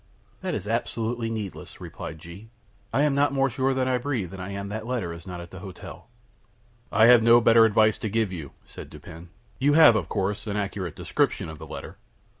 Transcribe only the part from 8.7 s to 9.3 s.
Dupin.